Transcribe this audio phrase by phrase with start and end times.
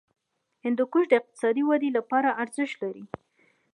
[0.65, 3.03] هندوکش د اقتصادي ودې لپاره ارزښت لري.